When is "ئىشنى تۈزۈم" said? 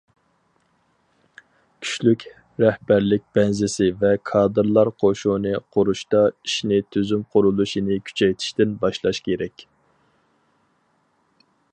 6.31-7.27